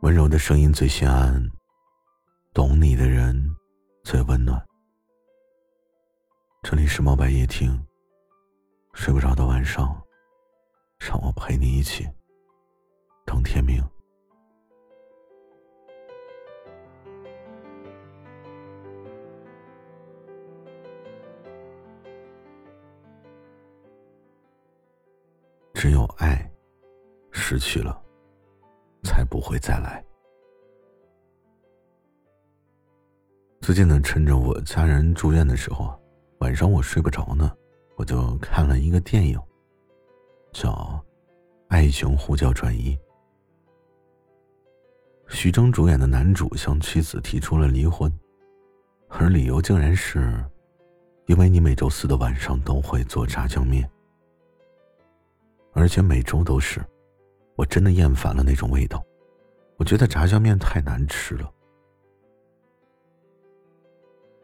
[0.00, 1.42] 温柔的声音最心安，
[2.52, 3.34] 懂你的人
[4.04, 4.60] 最温暖。
[6.62, 7.86] 这里是猫白夜听，
[8.94, 10.00] 睡不着的晚上，
[10.98, 12.06] 让我陪你一起
[13.24, 13.82] 等天明。
[25.74, 26.51] 只有爱，
[27.52, 28.02] 失去了，
[29.02, 30.02] 才不会再来。
[33.60, 35.98] 最近呢，趁着我家人住院的时候啊，
[36.38, 37.54] 晚上我睡不着呢，
[37.98, 39.38] 我就看了一个电影，
[40.50, 40.70] 叫
[41.68, 42.96] 《爱情呼叫转移》。
[45.28, 48.10] 徐峥主演的男主向妻子提出了离婚，
[49.10, 50.42] 而理由竟然是，
[51.26, 53.86] 因为你每周四的晚上都会做炸酱面。
[55.74, 56.82] 而且每周都是，
[57.56, 59.04] 我真的厌烦了那种味道。
[59.76, 61.50] 我觉得炸酱面太难吃了。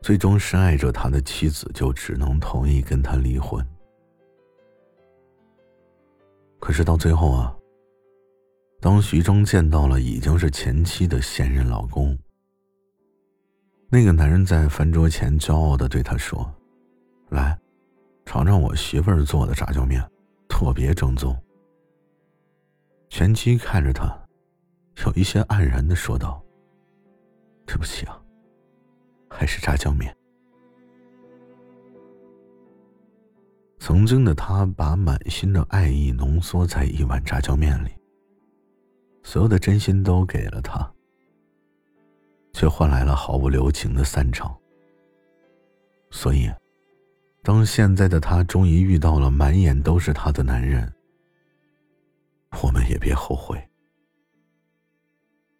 [0.00, 3.66] 最终深爱着他的妻子就只能同意跟他离婚。
[6.60, 7.54] 可是到最后啊，
[8.80, 12.16] 当徐峥见到了已经是前妻的现任老公，
[13.88, 16.50] 那个男人在饭桌前骄傲的对他说
[17.30, 17.58] ：“来，
[18.24, 20.02] 尝尝我媳妇儿做的炸酱面。”
[20.48, 21.36] 特别正宗。
[23.26, 24.06] 前妻看着他，
[25.04, 26.40] 有一些黯然的说道
[27.66, 28.22] ：“对不起啊，
[29.28, 30.16] 还是炸酱面。”
[33.80, 37.88] 曾经的他把满心的爱意浓缩在一碗炸酱面里，
[39.24, 40.88] 所有的真心都给了他，
[42.52, 44.56] 却换来了毫不留情的散场。
[46.12, 46.48] 所以。
[47.42, 50.92] 当现在的他终于遇到了满眼都是他的男人，
[52.66, 53.56] 我们也别后悔。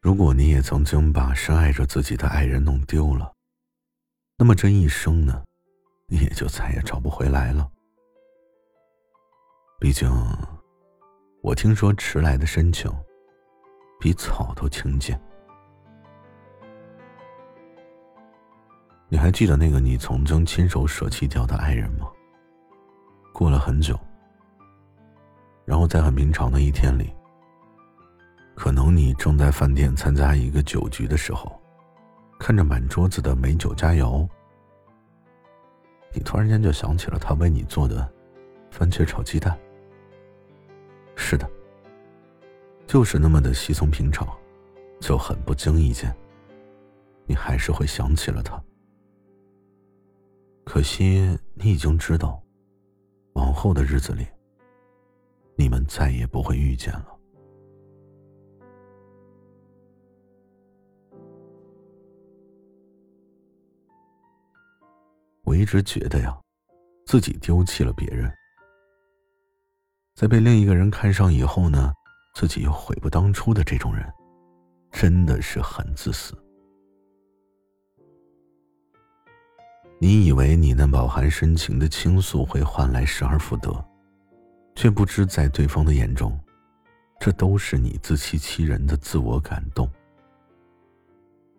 [0.00, 3.32] 如果你也曾经把深爱着自己的爱人弄丢了，
[4.38, 5.42] 那么这一生呢，
[6.06, 7.68] 你也就再也找不回来了。
[9.80, 10.08] 毕竟，
[11.42, 12.88] 我听说迟来的深情，
[13.98, 15.20] 比草都清贱。
[19.08, 22.06] 你还记得那个你曾经亲手舍弃掉的爱人吗？
[23.32, 23.98] 过了很久，
[25.92, 27.12] 在很平常的一天里，
[28.54, 31.60] 可能你正在饭店参加一个酒局的时候，
[32.38, 34.26] 看着满桌子的美酒佳肴，
[36.14, 38.10] 你突然间就想起了他为你做的
[38.70, 39.54] 番茄炒鸡蛋。
[41.14, 41.46] 是的，
[42.86, 44.26] 就是那么的稀松平常，
[44.98, 46.10] 就很不经意间，
[47.26, 48.58] 你还是会想起了他。
[50.64, 52.42] 可惜，你已经知道，
[53.34, 54.26] 往后的日子里，
[55.62, 57.16] 你们再也不会遇见了。
[65.44, 66.36] 我一直觉得呀，
[67.06, 68.28] 自己丢弃了别人，
[70.16, 71.92] 在被另一个人看上以后呢，
[72.34, 74.12] 自己又悔不当初的这种人，
[74.90, 76.36] 真的是很自私。
[80.00, 83.91] 你以为你那饱含深情的倾诉会换来失而复得，
[84.82, 86.36] 却不知在对方的眼中，
[87.20, 89.88] 这都是你自欺欺人的自我感动。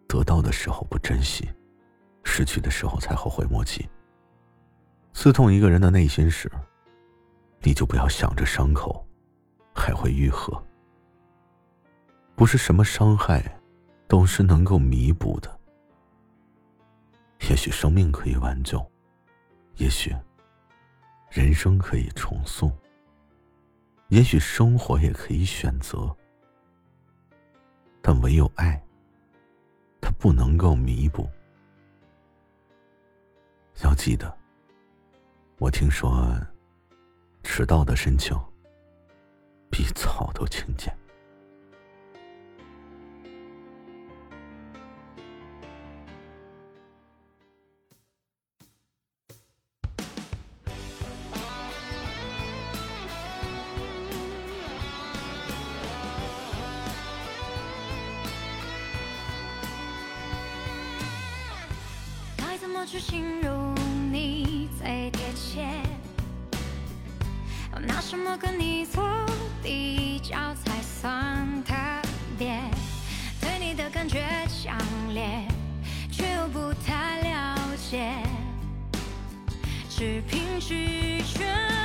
[0.09, 1.47] 得到的时候不珍惜，
[2.25, 3.87] 失去的时候才后悔莫及。
[5.13, 6.51] 刺痛一个人的内心时，
[7.61, 9.07] 你就不要想着伤口
[9.73, 10.61] 还会愈合。
[12.35, 13.41] 不是什么伤害，
[14.05, 15.49] 都是能够弥补的。
[17.49, 18.85] 也许生命可以挽救，
[19.77, 20.13] 也许
[21.29, 22.69] 人生可以重塑，
[24.13, 26.15] 也许生活也可以选择，
[27.99, 28.79] 但唯有爱，
[29.99, 31.27] 它不能够弥补。
[33.83, 34.31] 要记得，
[35.57, 36.31] 我听说，
[37.41, 38.39] 迟到的深情
[39.71, 40.63] 比草都清
[62.83, 62.85] 我。
[62.85, 63.73] 去形容
[64.11, 65.65] 你最贴切？
[67.87, 69.25] 拿什么跟你做
[69.63, 71.73] 比较才算特
[72.37, 72.59] 别？
[73.39, 74.77] 对你的感觉强
[75.13, 75.47] 烈，
[76.11, 77.57] 却又不太了
[77.89, 78.11] 解，
[79.89, 81.82] 只凭直觉。